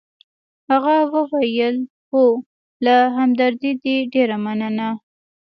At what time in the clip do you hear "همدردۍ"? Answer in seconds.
3.17-3.73